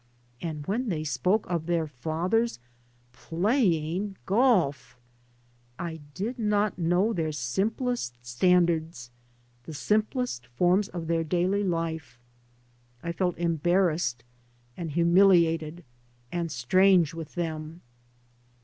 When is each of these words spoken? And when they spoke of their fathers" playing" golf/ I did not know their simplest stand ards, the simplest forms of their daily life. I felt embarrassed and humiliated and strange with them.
And 0.41 0.65
when 0.65 0.89
they 0.89 1.03
spoke 1.03 1.45
of 1.47 1.67
their 1.67 1.85
fathers" 1.85 2.57
playing" 3.31 4.17
golf/ 4.25 4.97
I 5.77 5.99
did 6.15 6.39
not 6.39 6.79
know 6.79 7.13
their 7.13 7.31
simplest 7.31 8.15
stand 8.25 8.69
ards, 8.71 9.11
the 9.65 9.75
simplest 9.75 10.47
forms 10.47 10.87
of 10.89 11.05
their 11.05 11.23
daily 11.23 11.63
life. 11.63 12.17
I 13.03 13.11
felt 13.11 13.37
embarrassed 13.37 14.23
and 14.75 14.89
humiliated 14.89 15.83
and 16.31 16.51
strange 16.51 17.13
with 17.13 17.35
them. 17.35 17.81